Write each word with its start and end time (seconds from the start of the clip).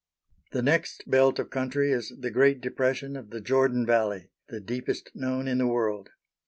The 0.51 0.63
next 0.63 1.07
belt 1.11 1.37
of 1.37 1.51
country 1.51 1.91
is 1.91 2.11
the 2.19 2.31
great 2.31 2.59
depression 2.59 3.15
of 3.15 3.29
the 3.29 3.39
Jordan 3.39 3.85
Valley, 3.85 4.31
the 4.49 4.59
deepest 4.59 5.11
known 5.13 5.47
in 5.47 5.59
the 5.59 5.67
world. 5.67 6.09